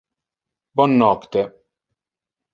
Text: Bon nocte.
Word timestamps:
Bon 0.81 0.95
nocte. 1.01 1.45